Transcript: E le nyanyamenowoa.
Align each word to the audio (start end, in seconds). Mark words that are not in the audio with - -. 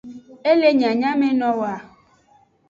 E 0.49 0.51
le 0.61 0.69
nyanyamenowoa. 0.79 1.75